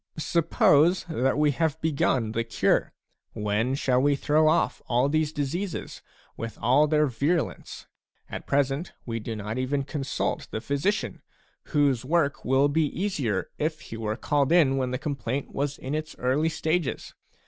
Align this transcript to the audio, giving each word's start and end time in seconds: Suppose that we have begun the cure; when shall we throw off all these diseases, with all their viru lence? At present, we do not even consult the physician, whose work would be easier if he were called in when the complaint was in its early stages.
Suppose 0.17 1.03
that 1.09 1.37
we 1.37 1.51
have 1.51 1.79
begun 1.79 2.31
the 2.31 2.43
cure; 2.43 2.91
when 3.33 3.75
shall 3.75 4.01
we 4.01 4.15
throw 4.15 4.47
off 4.47 4.81
all 4.87 5.07
these 5.07 5.31
diseases, 5.31 6.01
with 6.35 6.57
all 6.59 6.87
their 6.87 7.05
viru 7.05 7.49
lence? 7.49 7.85
At 8.27 8.47
present, 8.47 8.93
we 9.05 9.19
do 9.19 9.35
not 9.35 9.59
even 9.59 9.83
consult 9.83 10.47
the 10.49 10.59
physician, 10.59 11.21
whose 11.65 12.03
work 12.03 12.43
would 12.43 12.73
be 12.73 12.87
easier 12.87 13.51
if 13.59 13.79
he 13.81 13.97
were 13.97 14.15
called 14.17 14.51
in 14.51 14.77
when 14.77 14.89
the 14.89 14.97
complaint 14.97 15.53
was 15.53 15.77
in 15.77 15.93
its 15.93 16.15
early 16.17 16.49
stages. 16.49 17.13